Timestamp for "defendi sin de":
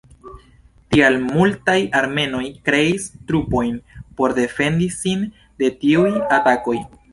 4.41-5.73